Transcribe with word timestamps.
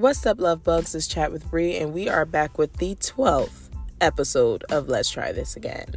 What's 0.00 0.24
up, 0.24 0.40
love 0.40 0.64
bugs? 0.64 0.94
Is 0.94 1.06
Chat 1.06 1.30
with 1.30 1.50
Bree, 1.50 1.76
and 1.76 1.92
we 1.92 2.08
are 2.08 2.24
back 2.24 2.56
with 2.56 2.72
the 2.78 2.94
12th 2.94 3.68
episode 4.00 4.64
of 4.70 4.88
Let's 4.88 5.10
Try 5.10 5.30
This 5.30 5.56
Again. 5.56 5.94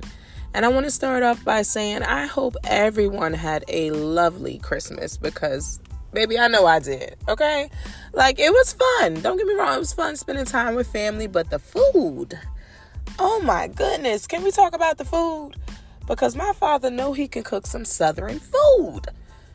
And 0.54 0.66
I 0.66 0.68
want 0.68 0.86
to 0.86 0.92
start 0.92 1.24
off 1.24 1.42
by 1.46 1.62
saying 1.62 2.04
I 2.04 2.26
hope 2.26 2.58
everyone 2.66 3.32
had 3.32 3.64
a 3.70 3.92
lovely 3.92 4.58
Christmas 4.58 5.16
because, 5.16 5.80
baby, 6.12 6.38
I 6.38 6.50
know 6.50 6.66
I 6.66 6.80
did, 6.80 7.16
okay? 7.30 7.70
Like, 8.12 8.40
it 8.40 8.52
was 8.52 8.74
fun. 8.74 9.22
Don't 9.22 9.38
get 9.38 9.48
me 9.48 9.54
wrong, 9.54 9.78
it 9.78 9.80
was 9.80 9.94
fun 9.94 10.18
spending 10.18 10.44
time 10.44 10.76
with 10.76 10.92
family, 10.92 11.28
but 11.28 11.50
the 11.50 11.60
food, 11.60 12.38
oh 13.20 13.40
my 13.46 13.70
goodness, 13.70 14.28
can 14.28 14.44
we 14.44 14.52
talk 14.52 14.76
about 14.76 14.98
the 14.98 15.06
food? 15.06 15.56
Because 16.08 16.36
my 16.36 16.52
father 16.52 16.92
know 16.92 17.14
he 17.14 17.30
can 17.30 17.44
cook 17.44 17.66
some 17.66 17.86
southern 17.86 18.42
food. 18.42 19.08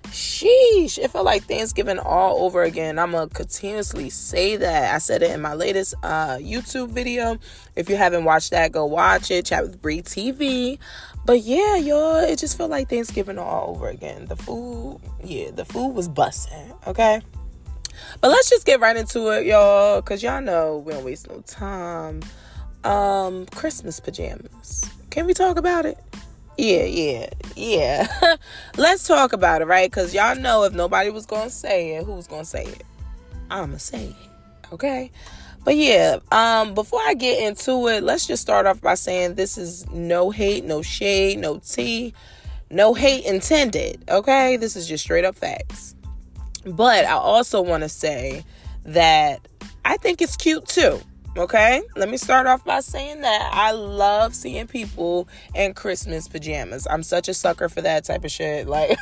Sheesh, 0.04 0.98
it 0.98 1.10
felt 1.10 1.24
like 1.24 1.44
Thanksgiving 1.44 1.98
all 1.98 2.44
over 2.44 2.62
again. 2.62 2.98
I'm 2.98 3.12
gonna 3.12 3.28
continuously 3.28 4.10
say 4.10 4.56
that. 4.56 4.94
I 4.94 4.98
said 4.98 5.22
it 5.22 5.30
in 5.30 5.40
my 5.40 5.54
latest 5.54 5.94
uh, 6.02 6.36
YouTube 6.36 6.90
video. 6.90 7.38
If 7.76 7.90
you 7.90 7.96
haven't 7.96 8.24
watched 8.24 8.50
that, 8.52 8.72
go 8.72 8.86
watch 8.86 9.30
it. 9.30 9.46
Chat 9.46 9.62
with 9.64 9.82
Bree 9.82 10.02
TV. 10.02 10.78
But 11.26 11.42
yeah, 11.42 11.76
y'all, 11.76 12.16
it 12.16 12.38
just 12.38 12.56
felt 12.56 12.70
like 12.70 12.88
Thanksgiving 12.88 13.38
all 13.38 13.70
over 13.70 13.88
again. 13.88 14.26
The 14.26 14.36
food, 14.36 15.00
yeah, 15.22 15.50
the 15.50 15.64
food 15.64 15.88
was 15.88 16.08
busting. 16.08 16.72
Okay. 16.86 17.20
But 18.20 18.28
let's 18.30 18.48
just 18.48 18.64
get 18.64 18.80
right 18.80 18.96
into 18.96 19.28
it, 19.28 19.46
y'all, 19.46 20.00
because 20.00 20.22
y'all 20.22 20.40
know 20.40 20.78
we 20.78 20.92
don't 20.92 21.04
waste 21.04 21.28
no 21.28 21.40
time. 21.42 22.22
Um, 22.84 23.46
Christmas 23.46 24.00
pajamas. 24.00 24.90
Can 25.10 25.26
we 25.26 25.34
talk 25.34 25.58
about 25.58 25.84
it? 25.84 25.98
Yeah, 26.58 26.84
yeah, 26.84 27.28
yeah. 27.54 28.36
Let's 28.76 29.06
talk 29.06 29.32
about 29.32 29.62
it, 29.62 29.66
right? 29.66 29.88
Because 29.88 30.12
y'all 30.12 30.34
know 30.34 30.64
if 30.64 30.72
nobody 30.72 31.08
was 31.08 31.24
going 31.24 31.44
to 31.44 31.54
say 31.54 31.94
it, 31.94 32.04
who's 32.04 32.26
going 32.26 32.42
to 32.42 32.48
say 32.48 32.64
it? 32.64 32.82
I'm 33.48 33.66
going 33.66 33.72
to 33.74 33.78
say 33.78 34.06
it, 34.06 34.72
okay? 34.72 35.12
But 35.64 35.76
yeah, 35.76 36.18
um, 36.32 36.74
before 36.74 37.00
I 37.06 37.14
get 37.14 37.40
into 37.40 37.86
it, 37.86 38.02
let's 38.02 38.26
just 38.26 38.42
start 38.42 38.66
off 38.66 38.80
by 38.80 38.94
saying 38.94 39.36
this 39.36 39.56
is 39.56 39.88
no 39.90 40.30
hate, 40.30 40.64
no 40.64 40.82
shade, 40.82 41.38
no 41.38 41.58
tea, 41.58 42.12
no 42.70 42.92
hate 42.92 43.24
intended, 43.24 44.02
okay? 44.08 44.56
This 44.56 44.74
is 44.74 44.88
just 44.88 45.04
straight 45.04 45.24
up 45.24 45.36
facts. 45.36 45.94
But 46.64 47.04
I 47.04 47.12
also 47.12 47.62
want 47.62 47.84
to 47.84 47.88
say 47.88 48.44
that 48.84 49.46
I 49.84 49.96
think 49.96 50.20
it's 50.20 50.36
cute 50.36 50.66
too. 50.66 51.00
Okay, 51.36 51.82
let 51.94 52.08
me 52.08 52.16
start 52.16 52.46
off 52.46 52.64
by 52.64 52.80
saying 52.80 53.20
that 53.20 53.50
I 53.52 53.70
love 53.70 54.34
seeing 54.34 54.66
people 54.66 55.28
in 55.54 55.72
Christmas 55.72 56.26
pajamas. 56.26 56.86
I'm 56.90 57.02
such 57.02 57.28
a 57.28 57.34
sucker 57.34 57.68
for 57.68 57.80
that 57.82 58.04
type 58.04 58.24
of 58.24 58.30
shit. 58.30 58.66
Like, 58.66 58.98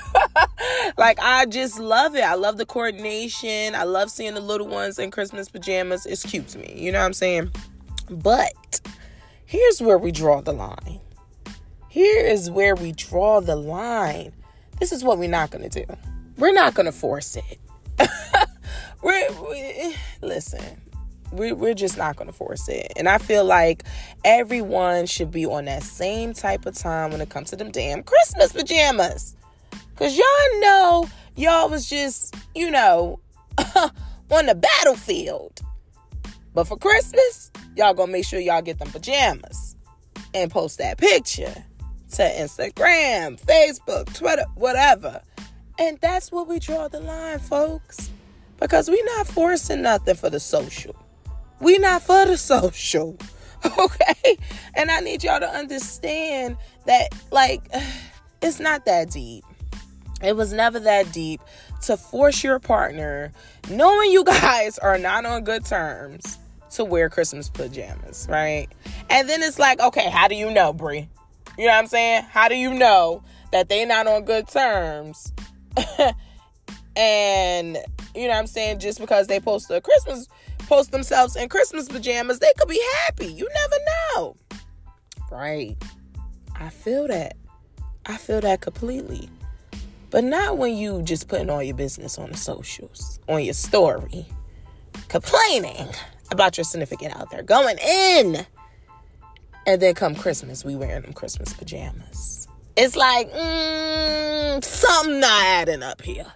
like 0.99 1.19
I 1.21 1.47
just 1.47 1.79
love 1.79 2.15
it. 2.15 2.23
I 2.23 2.35
love 2.35 2.59
the 2.59 2.67
coordination. 2.67 3.75
I 3.75 3.85
love 3.85 4.11
seeing 4.11 4.35
the 4.35 4.41
little 4.41 4.67
ones 4.67 4.99
in 4.99 5.11
Christmas 5.11 5.49
pajamas. 5.49 6.05
It's 6.05 6.25
cute 6.25 6.49
to 6.49 6.59
me. 6.59 6.75
You 6.77 6.93
know 6.93 6.99
what 6.99 7.07
I'm 7.07 7.15
saying? 7.15 7.53
But 8.11 8.81
here's 9.47 9.81
where 9.81 9.97
we 9.99 10.13
draw 10.13 10.43
the 10.43 10.53
line. 10.53 11.01
Here 11.89 12.27
is 12.27 12.51
where 12.51 12.75
we 12.75 12.93
draw 12.93 13.41
the 13.41 13.57
line. 13.57 14.33
This 14.79 14.93
is 14.93 15.03
what 15.03 15.19
we're 15.19 15.31
not 15.31 15.51
gonna 15.51 15.71
do. 15.71 15.87
We're 16.37 16.53
not 16.53 16.75
gonna 16.75 16.93
force 16.93 17.37
it. 17.37 17.59
we're 19.03 19.33
we, 19.49 19.97
listen 20.21 20.83
we, 21.33 21.53
we're 21.53 21.75
just 21.75 21.97
not 21.97 22.17
going 22.17 22.29
to 22.29 22.33
force 22.33 22.69
it. 22.69 22.93
And 22.97 23.09
I 23.09 23.19
feel 23.19 23.45
like 23.45 23.85
everyone 24.25 25.07
should 25.07 25.31
be 25.31 25.47
on 25.47 25.67
that 25.67 25.83
same 25.83 26.33
type 26.33 26.67
of 26.67 26.75
time 26.75 27.11
when 27.11 27.21
it 27.21 27.29
comes 27.29 27.51
to 27.51 27.57
them 27.57 27.71
damn 27.71 28.03
Christmas 28.03 28.53
pajamas. 28.53 29.37
Because 29.91 30.17
y'all 30.17 30.61
know 30.61 31.09
y'all 31.37 31.69
was 31.69 31.89
just, 31.89 32.35
you 32.55 32.71
know, 32.71 33.21
on 34.31 34.47
the 34.47 34.55
battlefield. 34.55 35.61
But 36.55 36.69
for 36.69 36.77
Christmas, 36.77 37.51
y'all 37.77 37.95
gonna 37.95 38.13
make 38.13 38.25
sure 38.25 38.41
y'all 38.41 38.63
get 38.63 38.79
them 38.79 38.91
pajamas 38.91 39.77
and 40.35 40.51
post 40.51 40.79
that 40.79 40.99
picture 40.99 41.55
to 42.13 42.23
Instagram, 42.23 43.41
Facebook, 43.41 44.15
Twitter, 44.15 44.45
whatever. 44.55 45.21
And 45.79 45.99
that's 46.01 46.33
where 46.33 46.45
we 46.45 46.59
draw 46.59 46.89
the 46.89 47.01
line, 47.01 47.39
folks. 47.39 48.11
Because 48.59 48.89
we're 48.89 49.05
not 49.17 49.27
forcing 49.27 49.83
nothing 49.83 50.15
for 50.15 50.31
the 50.31 50.41
social. 50.41 50.97
We 51.61 51.79
not 51.79 52.03
for 52.03 52.25
the 52.27 52.37
social. 52.37 53.17
Okay? 53.79 54.37
And 54.75 54.93
I 54.93 55.01
need 55.01 55.25
y'all 55.25 55.41
to 55.41 55.49
understand 55.49 56.57
that 56.85 57.09
like 57.33 57.63
it's 58.43 58.61
not 58.61 58.85
that 58.85 59.11
deep. 59.11 59.45
It 60.23 60.37
was 60.37 60.53
never 60.53 60.79
that 60.79 61.13
deep 61.13 61.41
to 61.83 61.97
force 61.97 62.45
your 62.45 62.61
partner, 62.61 63.33
knowing 63.69 64.13
you 64.13 64.23
guys 64.43 64.79
are 64.79 64.99
not 64.99 65.27
on 65.27 65.43
good 65.43 65.65
terms, 65.65 66.39
to 66.71 66.85
wear 66.85 67.09
Christmas 67.09 67.49
pajamas, 67.49 68.27
right? 68.31 68.69
And 69.11 69.29
then 69.29 69.43
it's 69.43 69.59
like, 69.59 69.81
okay, 69.81 70.11
how 70.11 70.29
do 70.29 70.35
you 70.35 70.51
know, 70.51 70.73
Bree? 70.73 71.09
You 71.59 71.67
know 71.67 71.73
what 71.73 71.79
I'm 71.79 71.87
saying? 71.87 72.25
How 72.25 72.49
do 72.49 72.55
you 72.55 72.73
know 72.73 73.23
that 73.53 73.69
they 73.69 73.85
not 73.85 74.07
on 74.07 74.25
good 74.25 74.47
terms? 74.49 75.33
and 76.97 77.79
you 78.15 78.23
know 78.23 78.29
what 78.29 78.37
I'm 78.37 78.47
saying, 78.47 78.79
just 78.79 79.01
because 79.01 79.27
they 79.27 79.41
post 79.41 79.71
a 79.71 79.81
Christmas 79.81 80.29
post 80.67 80.93
themselves 80.93 81.37
in 81.37 81.49
Christmas 81.49 81.89
pajamas, 81.89 82.39
they 82.39 82.53
could 82.59 82.69
be 82.69 82.83
happy. 83.05 83.27
You 83.27 83.49
never 83.55 83.77
know. 84.15 84.37
Right. 85.31 85.77
I 86.55 86.71
feel 86.71 87.09
that. 87.09 87.37
I 88.07 88.17
feel 88.17 88.41
that 88.41 88.61
completely. 88.61 89.29
But 90.11 90.25
not 90.25 90.59
when 90.59 90.77
you 90.77 91.03
just 91.03 91.29
putting 91.29 91.51
all 91.51 91.63
your 91.63 91.77
business 91.77 92.19
on 92.19 92.31
the 92.31 92.37
socials, 92.37 93.19
on 93.29 93.43
your 93.43 93.55
story, 93.55 94.27
complaining 95.09 95.89
about 96.31 96.57
your 96.57 96.65
significant 96.65 97.17
other, 97.17 97.43
going 97.43 97.79
in. 97.79 98.47
And 99.67 99.83
then 99.83 99.95
come 99.95 100.15
Christmas, 100.15 100.65
we 100.65 100.77
wearing 100.77 101.03
them 101.03 101.13
Christmas 101.13 101.53
pajamas. 101.53 102.47
It's 102.77 102.95
like, 102.95 103.33
mm, 103.33 104.63
something 104.63 105.21
not 105.21 105.45
adding 105.45 105.83
up 105.83 106.03
here. 106.03 106.27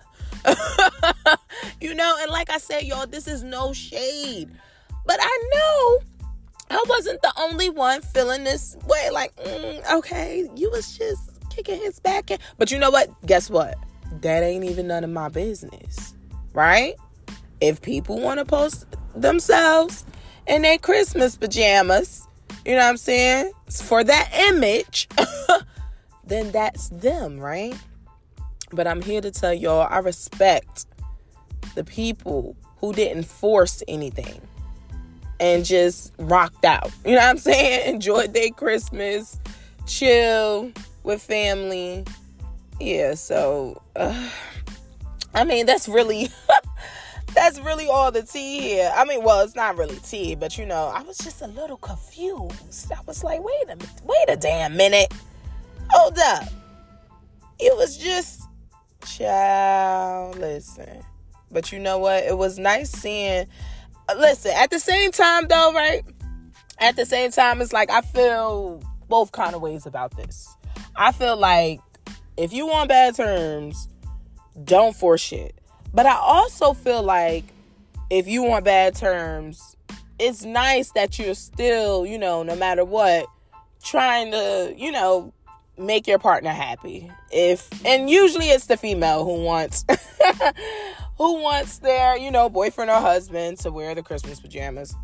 you 1.80 1.94
know, 1.94 2.16
and 2.20 2.30
like 2.30 2.50
I 2.50 2.58
said, 2.58 2.84
y'all, 2.84 3.06
this 3.06 3.26
is 3.26 3.42
no 3.42 3.72
shade. 3.72 4.50
But 5.06 5.18
I 5.20 5.48
know 5.54 5.98
I 6.70 6.84
wasn't 6.88 7.20
the 7.22 7.32
only 7.38 7.68
one 7.68 8.00
feeling 8.00 8.44
this 8.44 8.76
way. 8.86 9.10
Like, 9.10 9.34
mm, 9.36 9.92
okay, 9.94 10.48
you 10.54 10.70
was 10.70 10.96
just 10.96 11.30
kicking 11.50 11.80
his 11.80 11.98
back. 12.00 12.30
In. 12.30 12.38
But 12.58 12.70
you 12.70 12.78
know 12.78 12.90
what? 12.90 13.10
Guess 13.26 13.50
what? 13.50 13.76
That 14.20 14.42
ain't 14.42 14.64
even 14.64 14.86
none 14.86 15.04
of 15.04 15.10
my 15.10 15.28
business. 15.28 16.14
Right? 16.52 16.94
If 17.60 17.82
people 17.82 18.20
want 18.20 18.38
to 18.38 18.44
post 18.44 18.86
themselves 19.14 20.04
in 20.46 20.62
their 20.62 20.78
Christmas 20.78 21.36
pajamas, 21.36 22.26
you 22.64 22.72
know 22.72 22.78
what 22.78 22.90
I'm 22.90 22.96
saying? 22.96 23.52
For 23.68 24.04
that 24.04 24.30
image, 24.50 25.08
then 26.24 26.50
that's 26.52 26.88
them, 26.90 27.38
right? 27.38 27.74
But 28.72 28.86
I'm 28.86 29.02
here 29.02 29.20
to 29.20 29.30
tell 29.30 29.52
y'all 29.52 29.86
I 29.90 29.98
respect 29.98 30.86
the 31.74 31.84
people 31.84 32.56
who 32.78 32.92
didn't 32.92 33.24
force 33.24 33.82
anything 33.88 34.40
and 35.38 35.64
just 35.64 36.12
rocked 36.18 36.64
out. 36.64 36.90
You 37.04 37.12
know 37.12 37.18
what 37.18 37.28
I'm 37.28 37.38
saying? 37.38 37.94
Enjoyed 37.94 38.34
their 38.34 38.50
Christmas, 38.50 39.38
chill 39.86 40.72
with 41.02 41.22
family. 41.22 42.04
Yeah, 42.78 43.14
so 43.14 43.82
uh, 43.96 44.30
I 45.34 45.44
mean 45.44 45.66
that's 45.66 45.88
really 45.88 46.28
that's 47.34 47.60
really 47.60 47.86
all 47.86 48.10
the 48.10 48.22
tea 48.22 48.60
here. 48.60 48.92
I 48.94 49.04
mean, 49.04 49.22
well, 49.22 49.42
it's 49.42 49.54
not 49.54 49.76
really 49.76 49.96
tea, 49.96 50.34
but 50.34 50.56
you 50.56 50.66
know, 50.66 50.86
I 50.94 51.02
was 51.02 51.18
just 51.18 51.42
a 51.42 51.46
little 51.46 51.76
confused. 51.76 52.92
I 52.92 53.00
was 53.06 53.22
like, 53.22 53.42
wait 53.42 53.68
a 53.68 53.76
wait 54.04 54.28
a 54.28 54.36
damn 54.36 54.76
minute. 54.76 55.12
Hold 55.90 56.18
up. 56.18 56.44
It 57.58 57.76
was 57.76 57.98
just 57.98 58.42
Child, 59.06 60.38
listen. 60.38 61.02
But 61.50 61.72
you 61.72 61.78
know 61.78 61.98
what? 61.98 62.24
It 62.24 62.36
was 62.36 62.58
nice 62.58 62.90
seeing. 62.90 63.46
Uh, 64.08 64.14
listen, 64.18 64.52
at 64.56 64.70
the 64.70 64.78
same 64.78 65.12
time, 65.12 65.46
though, 65.48 65.72
right? 65.72 66.02
At 66.78 66.96
the 66.96 67.04
same 67.04 67.30
time, 67.30 67.60
it's 67.60 67.72
like 67.72 67.90
I 67.90 68.00
feel 68.00 68.82
both 69.08 69.32
kind 69.32 69.54
of 69.54 69.60
ways 69.60 69.86
about 69.86 70.16
this. 70.16 70.48
I 70.96 71.12
feel 71.12 71.36
like 71.36 71.80
if 72.36 72.52
you 72.52 72.66
want 72.66 72.88
bad 72.88 73.14
terms, 73.14 73.88
don't 74.64 74.94
force 74.94 75.20
shit. 75.20 75.54
But 75.92 76.06
I 76.06 76.14
also 76.16 76.72
feel 76.72 77.02
like 77.02 77.44
if 78.10 78.28
you 78.28 78.42
want 78.42 78.64
bad 78.64 78.94
terms, 78.94 79.76
it's 80.18 80.44
nice 80.44 80.92
that 80.92 81.18
you're 81.18 81.34
still, 81.34 82.06
you 82.06 82.18
know, 82.18 82.42
no 82.42 82.54
matter 82.54 82.84
what, 82.84 83.26
trying 83.82 84.30
to, 84.32 84.74
you 84.76 84.92
know, 84.92 85.32
make 85.80 86.06
your 86.06 86.18
partner 86.18 86.50
happy. 86.50 87.10
If 87.30 87.68
and 87.84 88.08
usually 88.08 88.46
it's 88.46 88.66
the 88.66 88.76
female 88.76 89.24
who 89.24 89.42
wants 89.42 89.84
who 91.18 91.42
wants 91.42 91.78
their, 91.78 92.16
you 92.16 92.30
know, 92.30 92.48
boyfriend 92.48 92.90
or 92.90 93.00
husband 93.00 93.58
to 93.60 93.70
wear 93.70 93.94
the 93.94 94.02
Christmas 94.02 94.40
pajamas. 94.40 94.94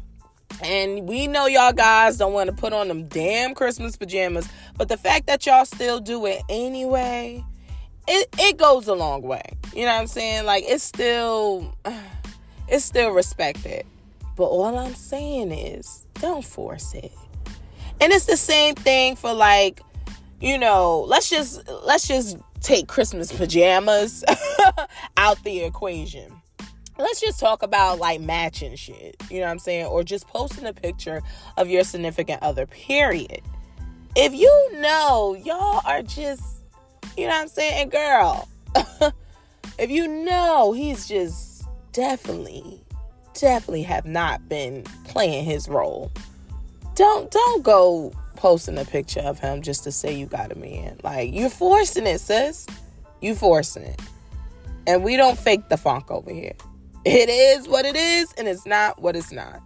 And 0.63 1.09
we 1.09 1.27
know 1.27 1.47
y'all 1.47 1.73
guys 1.73 2.17
don't 2.17 2.33
want 2.33 2.49
to 2.49 2.57
put 2.57 2.73
on 2.73 2.89
them 2.89 3.09
damn 3.09 3.55
Christmas 3.55 3.97
pajamas, 3.97 4.49
but 4.77 4.89
the 4.89 4.97
fact 4.97 5.27
that 5.27 5.45
y'all 5.45 5.65
still 5.65 6.01
do 6.01 6.25
it 6.27 6.43
anyway, 6.49 7.45
it 8.07 8.29
it 8.39 8.57
goes 8.57 8.89
a 8.89 8.95
long 8.95 9.23
way. 9.23 9.43
You 9.75 9.85
know 9.85 9.93
what 9.93 10.01
I'm 10.01 10.07
saying? 10.07 10.47
Like 10.47 10.65
it's 10.67 10.85
still 10.85 11.75
it's 12.69 12.85
still 12.85 13.11
respected. 13.11 13.85
But 14.37 14.45
all 14.45 14.79
I'm 14.79 14.95
saying 14.95 15.51
is 15.51 16.07
don't 16.15 16.45
force 16.45 16.95
it. 16.95 17.13
And 18.01 18.13
it's 18.13 18.27
the 18.27 18.37
same 18.37 18.75
thing 18.75 19.17
for 19.17 19.33
like, 19.33 19.81
you 20.41 20.59
know, 20.59 21.01
let's 21.09 21.31
just 21.31 21.69
let's 21.85 22.07
just 22.07 22.37
take 22.61 22.89
Christmas 22.89 23.33
pajamas 23.33 24.25
out 25.17 25.43
the 25.45 25.61
equation. 25.61 26.33
Let's 26.99 27.21
just 27.21 27.39
talk 27.39 27.63
about 27.63 27.99
like 27.99 28.21
matching 28.21 28.75
shit, 28.75 29.17
you 29.31 29.41
know 29.41 29.47
what 29.47 29.53
I'm 29.53 29.59
saying? 29.59 29.87
Or 29.87 30.03
just 30.03 30.27
posting 30.29 30.67
a 30.67 30.73
picture 30.73 31.23
of 31.57 31.69
your 31.69 31.85
significant 31.85 32.43
other, 32.43 32.67
period. 32.67 33.43
If 34.15 34.35
you 34.35 34.81
know 34.81 35.35
y'all 35.45 35.83
are 35.85 36.03
just, 36.03 36.43
you 37.17 37.25
know 37.25 37.35
what 37.35 37.43
I'm 37.43 37.49
saying, 37.49 37.91
girl, 37.91 38.49
if 39.79 39.91
you 39.91 40.09
know 40.09 40.73
he's 40.73 41.07
just 41.07 41.67
definitely, 41.93 42.83
definitely 43.35 43.83
have 43.83 44.07
not 44.07 44.49
been 44.49 44.83
playing 45.05 45.45
his 45.45 45.69
role, 45.69 46.11
don't 46.95 47.31
don't 47.31 47.63
go 47.63 48.11
posting 48.37 48.79
a 48.79 48.85
picture 48.85 49.21
of 49.21 49.39
him 49.39 49.63
just 49.63 49.85
to 49.85 49.93
say 49.93 50.15
you 50.15 50.27
got 50.27 50.53
a 50.53 50.59
man. 50.59 50.99
Like 51.03 51.33
you're 51.35 51.51
forcing 51.51 52.07
it, 52.07 52.21
sis. 52.21 52.67
You 53.21 53.35
forcing 53.35 53.83
it. 53.83 54.01
And 54.87 55.03
we 55.03 55.17
don't 55.17 55.39
fake 55.39 55.69
the 55.69 55.77
funk 55.77 56.11
over 56.11 56.33
here. 56.33 56.55
It 57.05 57.29
is 57.29 57.69
what 57.69 57.85
it 57.85 57.97
is, 57.97 58.33
and 58.37 58.49
it's 58.49 58.67
not 58.67 59.01
what 59.01 59.17
it's 59.17 59.33
not. 59.33 59.61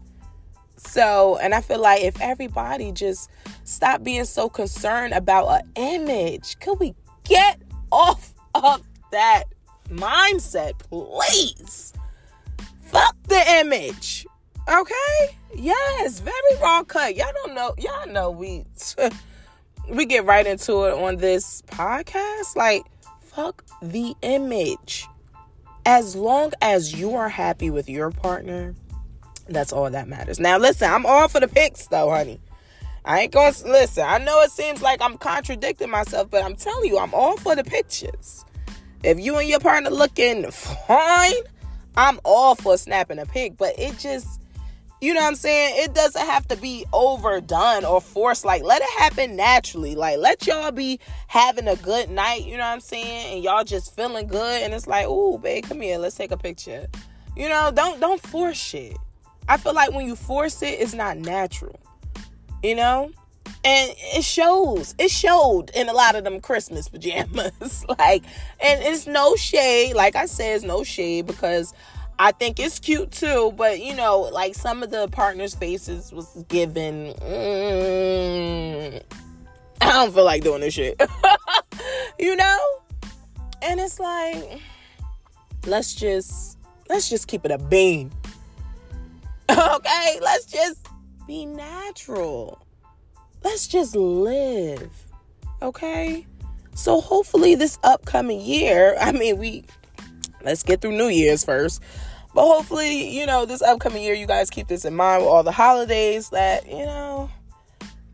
So, 0.76 1.36
and 1.38 1.54
I 1.54 1.60
feel 1.60 1.80
like 1.80 2.02
if 2.02 2.20
everybody 2.20 2.90
just 2.92 3.30
stop 3.64 4.02
being 4.02 4.24
so 4.24 4.48
concerned 4.48 5.12
about 5.12 5.48
an 5.48 5.70
image, 5.76 6.58
could 6.60 6.80
we 6.80 6.94
get 7.24 7.60
off 7.92 8.34
of 8.54 8.82
that 9.12 9.44
mindset, 9.88 10.78
please? 10.78 11.92
Fuck 12.82 13.16
the 13.28 13.42
image. 13.60 14.26
Okay? 14.68 15.36
Yes, 15.54 16.20
very 16.20 16.34
raw 16.62 16.82
cut. 16.84 17.16
Y'all 17.16 17.32
don't 17.44 17.54
know. 17.54 17.74
Y'all 17.78 18.06
know 18.08 18.30
we 18.30 18.64
we 19.88 20.06
get 20.06 20.24
right 20.24 20.46
into 20.46 20.84
it 20.84 20.92
on 20.92 21.16
this 21.16 21.62
podcast. 21.62 22.56
Like, 22.56 22.84
fuck 23.20 23.64
the 23.82 24.14
image. 24.22 25.06
As 25.86 26.14
long 26.14 26.52
as 26.60 26.94
you 26.98 27.14
are 27.16 27.28
happy 27.28 27.70
with 27.70 27.88
your 27.88 28.10
partner, 28.10 28.74
that's 29.48 29.72
all 29.72 29.90
that 29.90 30.08
matters. 30.08 30.38
Now, 30.38 30.58
listen, 30.58 30.90
I'm 30.90 31.06
all 31.06 31.26
for 31.26 31.40
the 31.40 31.48
pics, 31.48 31.86
though, 31.88 32.10
honey. 32.10 32.40
I 33.04 33.20
ain't 33.20 33.32
to 33.32 33.38
listen. 33.64 34.04
I 34.06 34.18
know 34.18 34.42
it 34.42 34.50
seems 34.50 34.82
like 34.82 35.00
I'm 35.00 35.16
contradicting 35.16 35.90
myself, 35.90 36.30
but 36.30 36.44
I'm 36.44 36.54
telling 36.54 36.88
you, 36.88 36.98
I'm 36.98 37.14
all 37.14 37.36
for 37.38 37.56
the 37.56 37.64
pictures. 37.64 38.44
If 39.02 39.18
you 39.18 39.38
and 39.38 39.48
your 39.48 39.60
partner 39.60 39.90
looking 39.90 40.50
fine, 40.50 41.32
I'm 41.96 42.20
all 42.24 42.54
for 42.54 42.76
snapping 42.76 43.18
a 43.18 43.26
pic, 43.26 43.56
but 43.56 43.78
it 43.78 43.98
just 43.98 44.42
you 45.00 45.14
know 45.14 45.20
what 45.20 45.28
I'm 45.28 45.34
saying? 45.34 45.82
It 45.82 45.94
doesn't 45.94 46.26
have 46.26 46.46
to 46.48 46.56
be 46.56 46.84
overdone 46.92 47.84
or 47.84 48.00
forced. 48.00 48.44
Like, 48.44 48.62
let 48.62 48.82
it 48.82 48.90
happen 48.98 49.34
naturally. 49.34 49.94
Like, 49.94 50.18
let 50.18 50.46
y'all 50.46 50.72
be 50.72 51.00
having 51.26 51.68
a 51.68 51.76
good 51.76 52.10
night, 52.10 52.44
you 52.44 52.52
know 52.52 52.64
what 52.64 52.72
I'm 52.72 52.80
saying? 52.80 53.34
And 53.34 53.44
y'all 53.44 53.64
just 53.64 53.96
feeling 53.96 54.26
good. 54.26 54.62
And 54.62 54.74
it's 54.74 54.86
like, 54.86 55.06
ooh, 55.06 55.38
babe, 55.38 55.64
come 55.64 55.80
here, 55.80 55.96
let's 55.96 56.16
take 56.16 56.32
a 56.32 56.36
picture. 56.36 56.86
You 57.36 57.48
know, 57.48 57.70
don't 57.74 58.00
don't 58.00 58.20
force 58.20 58.58
shit. 58.58 58.96
I 59.48 59.56
feel 59.56 59.72
like 59.72 59.92
when 59.92 60.06
you 60.06 60.16
force 60.16 60.62
it, 60.62 60.78
it's 60.80 60.94
not 60.94 61.16
natural. 61.16 61.78
You 62.62 62.74
know? 62.74 63.10
And 63.64 63.90
it 64.14 64.24
shows. 64.24 64.94
It 64.98 65.10
showed 65.10 65.70
in 65.74 65.88
a 65.88 65.92
lot 65.92 66.14
of 66.14 66.24
them 66.24 66.40
Christmas 66.40 66.88
pajamas. 66.88 67.84
like, 67.98 68.24
and 68.62 68.82
it's 68.82 69.06
no 69.06 69.36
shade. 69.36 69.94
Like 69.94 70.16
I 70.16 70.26
said, 70.26 70.56
it's 70.56 70.64
no 70.64 70.84
shade 70.84 71.26
because 71.26 71.72
I 72.22 72.32
think 72.32 72.60
it's 72.60 72.78
cute 72.78 73.12
too, 73.12 73.54
but 73.56 73.80
you 73.80 73.96
know, 73.96 74.20
like 74.20 74.54
some 74.54 74.82
of 74.82 74.90
the 74.90 75.08
partners' 75.08 75.54
faces 75.54 76.12
was 76.12 76.44
given. 76.48 77.14
Mm, 77.14 79.02
I 79.80 79.86
don't 79.86 80.12
feel 80.12 80.26
like 80.26 80.42
doing 80.44 80.60
this 80.60 80.74
shit, 80.74 81.00
you 82.18 82.36
know. 82.36 82.58
And 83.62 83.80
it's 83.80 83.98
like, 83.98 84.60
let's 85.64 85.94
just 85.94 86.58
let's 86.90 87.08
just 87.08 87.26
keep 87.26 87.46
it 87.46 87.52
a 87.52 87.56
bean, 87.56 88.12
okay? 89.50 90.18
Let's 90.20 90.44
just 90.44 90.88
be 91.26 91.46
natural. 91.46 92.60
Let's 93.42 93.66
just 93.66 93.96
live, 93.96 94.92
okay? 95.62 96.26
So 96.74 97.00
hopefully 97.00 97.54
this 97.54 97.78
upcoming 97.82 98.42
year, 98.42 98.94
I 99.00 99.12
mean, 99.12 99.38
we 99.38 99.64
let's 100.42 100.62
get 100.62 100.82
through 100.82 100.98
New 100.98 101.08
Year's 101.08 101.44
first. 101.44 101.80
But 102.34 102.46
hopefully, 102.46 103.16
you 103.16 103.26
know, 103.26 103.44
this 103.44 103.62
upcoming 103.62 104.02
year, 104.02 104.14
you 104.14 104.26
guys 104.26 104.50
keep 104.50 104.68
this 104.68 104.84
in 104.84 104.94
mind 104.94 105.22
with 105.22 105.30
all 105.30 105.42
the 105.42 105.52
holidays 105.52 106.30
that, 106.30 106.68
you 106.68 106.86
know, 106.86 107.30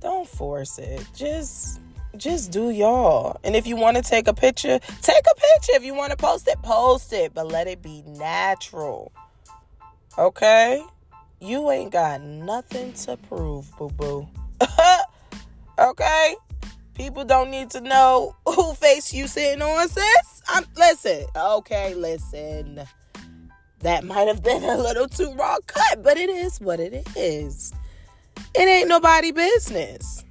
don't 0.00 0.26
force 0.26 0.78
it. 0.78 1.06
Just 1.14 1.80
just 2.16 2.50
do 2.50 2.70
y'all. 2.70 3.38
And 3.44 3.54
if 3.54 3.66
you 3.66 3.76
want 3.76 3.98
to 3.98 4.02
take 4.02 4.26
a 4.26 4.32
picture, 4.32 4.78
take 5.02 5.24
a 5.26 5.34
picture. 5.34 5.72
If 5.74 5.84
you 5.84 5.94
want 5.94 6.12
to 6.12 6.16
post 6.16 6.48
it, 6.48 6.60
post 6.62 7.12
it, 7.12 7.34
but 7.34 7.46
let 7.46 7.66
it 7.66 7.82
be 7.82 8.02
natural. 8.06 9.12
Okay? 10.16 10.82
You 11.40 11.70
ain't 11.70 11.92
got 11.92 12.22
nothing 12.22 12.94
to 12.94 13.18
prove, 13.18 13.70
boo 13.76 13.90
boo. 13.90 14.26
okay? 15.78 16.36
People 16.94 17.24
don't 17.24 17.50
need 17.50 17.68
to 17.70 17.82
know 17.82 18.34
who 18.46 18.72
face 18.72 19.12
you 19.12 19.26
sitting 19.26 19.60
on, 19.60 19.86
sis. 19.88 20.42
I'm 20.48 20.64
listen. 20.74 21.26
Okay, 21.36 21.94
listen 21.94 22.86
that 23.80 24.04
might 24.04 24.28
have 24.28 24.42
been 24.42 24.64
a 24.64 24.76
little 24.76 25.08
too 25.08 25.32
raw 25.34 25.56
cut, 25.66 26.02
but 26.02 26.16
it 26.16 26.30
is 26.30 26.60
what 26.60 26.80
it 26.80 27.06
is. 27.16 27.72
It 28.54 28.68
ain't 28.68 28.88
nobody 28.88 29.32
business. 29.32 30.24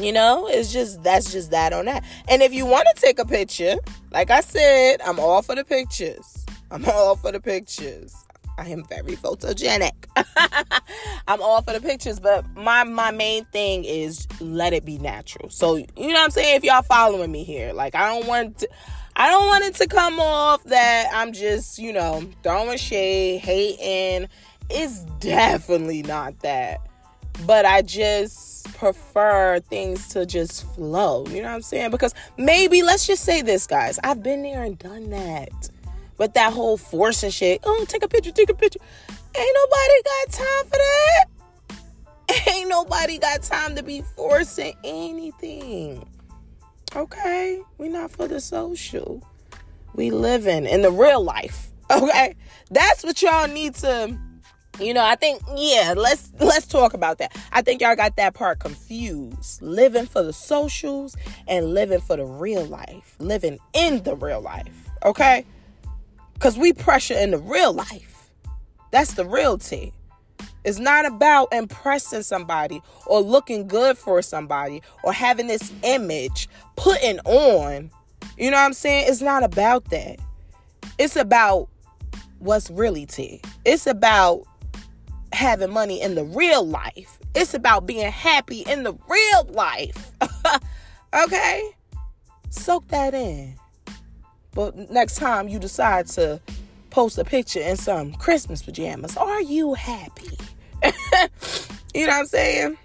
You 0.00 0.12
know, 0.12 0.48
it's 0.48 0.72
just 0.72 1.02
that's 1.04 1.30
just 1.30 1.52
that 1.52 1.72
on 1.72 1.84
that. 1.84 2.04
And 2.28 2.42
if 2.42 2.52
you 2.52 2.66
want 2.66 2.88
to 2.94 3.00
take 3.00 3.20
a 3.20 3.24
picture, 3.24 3.76
like 4.10 4.30
I 4.30 4.40
said, 4.40 5.00
I'm 5.02 5.20
all 5.20 5.40
for 5.40 5.54
the 5.54 5.64
pictures. 5.64 6.44
I'm 6.70 6.84
all 6.86 7.14
for 7.14 7.30
the 7.30 7.40
pictures. 7.40 8.14
I 8.58 8.68
am 8.68 8.84
very 8.84 9.16
photogenic. 9.16 9.92
I'm 11.28 11.40
all 11.40 11.62
for 11.62 11.72
the 11.72 11.80
pictures, 11.80 12.18
but 12.18 12.44
my 12.56 12.82
my 12.82 13.12
main 13.12 13.44
thing 13.46 13.84
is 13.84 14.26
let 14.40 14.72
it 14.72 14.84
be 14.84 14.98
natural. 14.98 15.48
So 15.50 15.76
you 15.76 15.86
know 15.96 16.14
what 16.14 16.24
I'm 16.24 16.30
saying? 16.30 16.56
If 16.56 16.64
y'all 16.64 16.82
following 16.82 17.30
me 17.30 17.44
here, 17.44 17.72
like 17.72 17.94
I 17.94 18.08
don't 18.08 18.26
want 18.26 18.58
to 18.58 18.68
I 19.16 19.30
don't 19.30 19.46
want 19.46 19.64
it 19.64 19.74
to 19.76 19.86
come 19.86 20.18
off 20.18 20.64
that 20.64 21.08
I'm 21.12 21.32
just, 21.32 21.78
you 21.78 21.92
know, 21.92 22.28
throwing 22.42 22.78
shade, 22.78 23.40
hating. 23.40 24.28
It's 24.70 25.00
definitely 25.20 26.02
not 26.02 26.40
that. 26.40 26.80
But 27.46 27.64
I 27.64 27.82
just 27.82 28.72
prefer 28.74 29.60
things 29.60 30.08
to 30.08 30.26
just 30.26 30.66
flow. 30.74 31.26
You 31.28 31.42
know 31.42 31.48
what 31.48 31.54
I'm 31.54 31.62
saying? 31.62 31.90
Because 31.90 32.14
maybe, 32.36 32.82
let's 32.82 33.06
just 33.06 33.24
say 33.24 33.42
this, 33.42 33.66
guys. 33.66 34.00
I've 34.02 34.22
been 34.22 34.42
there 34.42 34.64
and 34.64 34.78
done 34.78 35.10
that. 35.10 35.70
But 36.16 36.34
that 36.34 36.52
whole 36.52 36.76
forcing 36.76 37.30
shit, 37.30 37.60
oh, 37.64 37.84
take 37.88 38.02
a 38.02 38.08
picture, 38.08 38.30
take 38.30 38.50
a 38.50 38.54
picture. 38.54 38.80
Ain't 39.36 39.56
nobody 39.56 40.02
got 40.04 40.32
time 40.32 40.64
for 40.64 40.78
that. 40.78 41.24
Ain't 42.54 42.68
nobody 42.68 43.18
got 43.18 43.42
time 43.42 43.76
to 43.76 43.82
be 43.82 44.02
forcing 44.16 44.74
anything. 44.84 46.08
Okay, 46.96 47.60
we 47.76 47.88
not 47.88 48.12
for 48.12 48.28
the 48.28 48.40
social. 48.40 49.26
We 49.94 50.10
living 50.10 50.64
in 50.64 50.82
the 50.82 50.90
real 50.90 51.22
life. 51.22 51.70
Okay, 51.90 52.34
that's 52.70 53.04
what 53.04 53.20
y'all 53.20 53.46
need 53.46 53.74
to. 53.74 54.18
You 54.80 54.94
know, 54.94 55.04
I 55.04 55.16
think 55.16 55.42
yeah. 55.54 55.92
Let's 55.94 56.32
let's 56.40 56.66
talk 56.66 56.94
about 56.94 57.18
that. 57.18 57.36
I 57.52 57.60
think 57.60 57.82
y'all 57.82 57.94
got 57.94 58.16
that 58.16 58.32
part 58.32 58.58
confused. 58.58 59.60
Living 59.60 60.06
for 60.06 60.22
the 60.22 60.32
socials 60.32 61.14
and 61.46 61.74
living 61.74 62.00
for 62.00 62.16
the 62.16 62.24
real 62.24 62.64
life. 62.64 63.16
Living 63.18 63.58
in 63.74 64.02
the 64.02 64.16
real 64.16 64.40
life. 64.40 64.88
Okay, 65.04 65.44
because 66.32 66.56
we 66.56 66.72
pressure 66.72 67.14
in 67.14 67.32
the 67.32 67.38
real 67.38 67.74
life. 67.74 68.30
That's 68.90 69.12
the 69.12 69.26
real 69.26 69.58
tea. 69.58 69.92
It's 70.64 70.78
not 70.78 71.06
about 71.06 71.52
impressing 71.52 72.22
somebody 72.22 72.82
or 73.06 73.20
looking 73.20 73.68
good 73.68 73.98
for 73.98 74.22
somebody 74.22 74.82
or 75.02 75.12
having 75.12 75.46
this 75.46 75.72
image 75.82 76.48
putting 76.76 77.18
on. 77.20 77.90
You 78.38 78.50
know 78.50 78.56
what 78.56 78.64
I'm 78.64 78.72
saying? 78.72 79.06
It's 79.08 79.20
not 79.20 79.44
about 79.44 79.90
that. 79.90 80.18
It's 80.98 81.16
about 81.16 81.68
what's 82.38 82.70
really 82.70 83.06
tea. 83.06 83.40
It's 83.64 83.86
about 83.86 84.44
having 85.32 85.70
money 85.70 86.00
in 86.00 86.14
the 86.14 86.24
real 86.24 86.66
life. 86.66 87.18
It's 87.34 87.54
about 87.54 87.86
being 87.86 88.10
happy 88.10 88.60
in 88.60 88.84
the 88.84 88.94
real 89.08 89.44
life. 89.50 90.12
okay? 91.24 91.70
Soak 92.50 92.88
that 92.88 93.12
in. 93.14 93.54
But 94.52 94.90
next 94.90 95.16
time 95.16 95.48
you 95.48 95.58
decide 95.58 96.06
to 96.08 96.40
post 96.90 97.18
a 97.18 97.24
picture 97.24 97.60
in 97.60 97.76
some 97.76 98.12
Christmas 98.12 98.62
pajamas, 98.62 99.16
are 99.16 99.42
you 99.42 99.74
happy? 99.74 100.30
you 101.94 102.06
know 102.06 102.12
what 102.12 102.20
I'm 102.20 102.26
saying? 102.26 102.78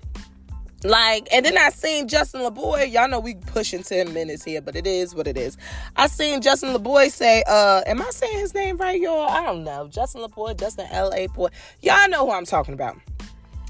Like, 0.84 1.28
and 1.34 1.46
then 1.46 1.58
I 1.58 1.70
seen 1.72 2.08
Justin 2.08 2.42
LaBoy. 2.42 2.92
Y'all 2.92 3.10
know 3.10 3.20
we 3.20 3.36
pushing 3.36 3.84
10 3.84 4.14
minutes 4.14 4.46
here, 4.46 4.62
but 4.62 4.78
it 4.78 4.88
is 4.88 5.14
what 5.14 5.28
it 5.28 5.38
is. 5.38 5.58
I 5.98 6.08
seen 6.08 6.42
Justin 6.42 6.74
LaBoy 6.74 7.12
say, 7.12 7.44
uh, 7.48 7.82
am 7.86 8.02
I 8.02 8.10
saying 8.12 8.40
his 8.40 8.54
name 8.54 8.78
right, 8.78 9.00
y'all? 9.00 9.28
I 9.30 9.44
don't 9.44 9.66
know. 9.66 9.90
Justin 9.90 10.22
LaBoy, 10.22 10.58
Justin 10.58 10.88
L.A. 10.92 11.28
Boy. 11.28 11.50
Y'all 11.82 12.08
know 12.10 12.26
who 12.26 12.32
I'm 12.32 12.46
talking 12.46 12.74
about. 12.74 12.98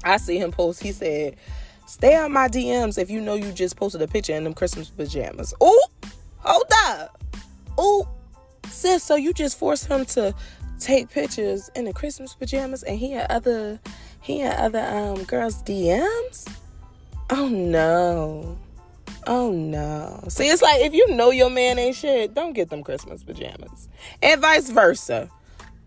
I 0.04 0.18
see 0.18 0.38
him 0.38 0.52
post, 0.52 0.82
he 0.82 0.92
said, 0.92 1.36
stay 1.86 2.16
on 2.16 2.32
my 2.32 2.48
DMs 2.48 2.96
if 2.96 3.10
you 3.10 3.20
know 3.20 3.34
you 3.34 3.52
just 3.52 3.76
posted 3.76 4.00
a 4.02 4.08
picture 4.08 4.34
in 4.34 4.44
them 4.44 4.54
Christmas 4.54 4.88
pajamas. 4.88 5.52
Ooh, 5.62 5.82
hold 6.38 6.72
up. 6.86 7.22
Ooh, 7.78 8.06
sis, 8.68 9.02
so 9.02 9.16
you 9.16 9.32
just 9.32 9.58
forced 9.58 9.86
him 9.86 10.04
to 10.06 10.34
take 10.78 11.10
pictures 11.10 11.70
in 11.74 11.84
the 11.84 11.92
Christmas 11.92 12.34
pajamas 12.34 12.82
and 12.82 12.98
he 12.98 13.12
had 13.12 13.30
other, 13.30 13.78
he 14.20 14.40
had 14.40 14.56
other, 14.56 14.80
um, 14.80 15.24
girls' 15.24 15.62
DMs? 15.62 16.48
Oh 17.30 17.48
no. 17.48 18.58
Oh 19.26 19.52
no. 19.52 20.24
See, 20.28 20.48
it's 20.48 20.62
like 20.62 20.80
if 20.80 20.94
you 20.94 21.14
know 21.14 21.30
your 21.30 21.50
man 21.50 21.78
ain't 21.78 21.96
shit, 21.96 22.34
don't 22.34 22.52
get 22.52 22.70
them 22.70 22.82
Christmas 22.82 23.22
pajamas. 23.22 23.88
And 24.22 24.40
vice 24.40 24.70
versa. 24.70 25.28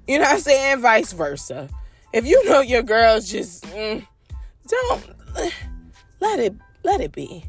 You 0.07 0.19
know 0.19 0.25
what 0.25 0.33
I'm 0.33 0.39
saying? 0.39 0.73
And 0.73 0.81
vice 0.81 1.13
versa. 1.13 1.69
If 2.13 2.25
you 2.25 2.47
know 2.47 2.61
your 2.61 2.83
girl's 2.83 3.29
just 3.29 3.65
mm, 3.65 4.05
don't 4.67 5.03
let 6.19 6.39
it 6.39 6.55
let 6.83 7.01
it 7.01 7.11
be. 7.11 7.45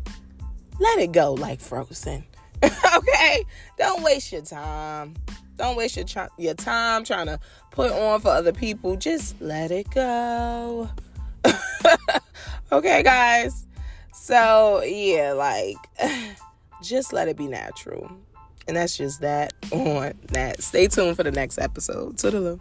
Let 0.80 0.98
it 0.98 1.12
go 1.12 1.34
like 1.34 1.60
frozen. 1.60 2.24
okay? 2.96 3.44
Don't 3.78 4.02
waste 4.02 4.32
your 4.32 4.42
time. 4.42 5.14
Don't 5.56 5.76
waste 5.76 5.96
your, 5.96 6.28
your 6.36 6.54
time 6.54 7.04
trying 7.04 7.26
to 7.26 7.38
put 7.70 7.92
on 7.92 8.20
for 8.20 8.28
other 8.28 8.52
people. 8.52 8.96
Just 8.96 9.40
let 9.40 9.70
it 9.70 9.90
go. 9.90 10.88
okay, 12.72 13.02
guys. 13.02 13.66
So, 14.12 14.82
yeah, 14.82 15.32
like, 15.32 15.76
just 16.82 17.12
let 17.12 17.28
it 17.28 17.36
be 17.36 17.46
natural. 17.46 18.10
And 18.66 18.76
that's 18.76 18.96
just 18.96 19.20
that 19.20 19.52
on 19.70 20.14
that. 20.28 20.62
Stay 20.62 20.88
tuned 20.88 21.16
for 21.16 21.22
the 21.22 21.30
next 21.30 21.58
episode. 21.58 22.16
Toodaloo. 22.16 22.60